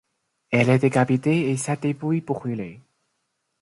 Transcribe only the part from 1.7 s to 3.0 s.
dépouille brûlée.